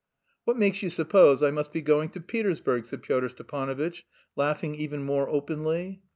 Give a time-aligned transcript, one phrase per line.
[0.45, 4.03] "What makes you suppose I must be going to Petersburg?" said Pyotr Stepanovitch,
[4.35, 6.01] laughing even more openly.